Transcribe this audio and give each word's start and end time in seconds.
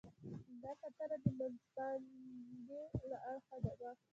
دا 0.61 0.71
کتنه 0.81 1.15
د 1.23 1.25
منځپانګې 1.37 2.83
له 3.09 3.17
اړخه 3.31 3.55
وه. 3.79 3.91